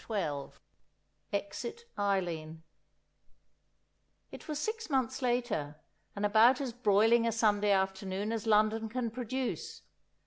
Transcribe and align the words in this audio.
XI 0.07 0.31
Exit 1.31 1.85
Eileen 1.95 2.63
IT 4.31 4.47
was 4.47 4.57
six 4.57 4.89
months 4.89 5.21
later, 5.21 5.75
and 6.15 6.25
about 6.25 6.59
as 6.59 6.73
broiling 6.73 7.27
a 7.27 7.31
Sunday 7.31 7.69
afternoon 7.71 8.31
as 8.31 8.47
London 8.47 8.89
can 8.89 9.11
produce. 9.11 9.83